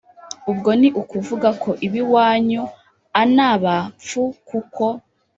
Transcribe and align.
ubwo 0.51 0.69
n 0.79 0.81
i 0.87 0.89
ukuvuga 1.01 1.49
ko 1.61 1.69
ib' 1.85 1.97
iwanyu 2.01 2.63
an 3.21 3.35
aba 3.51 3.75
pfu 4.01 4.23
kuko 4.47 4.85